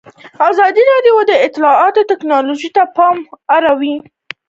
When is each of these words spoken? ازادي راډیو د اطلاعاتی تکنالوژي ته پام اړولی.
ازادي 0.49 0.83
راډیو 0.91 1.15
د 1.25 1.31
اطلاعاتی 1.47 2.03
تکنالوژي 2.11 2.69
ته 2.75 2.83
پام 2.97 3.17
اړولی. 3.55 3.95